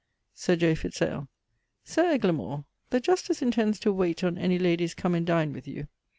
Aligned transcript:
Sir 0.33 0.55
J. 0.55 0.73
Fitz 0.73 0.99
ale. 1.03 1.27
Sir 1.83 2.11
Eglamour, 2.11 2.65
the 2.89 2.99
Justice 2.99 3.43
intends 3.43 3.79
to 3.81 3.93
wayte 3.93 4.23
on 4.23 4.35
any 4.35 4.57
ladies 4.57 4.95
come 4.95 5.13
and 5.13 5.27
dine 5.27 5.53
with 5.53 5.67
you. 5.67 5.87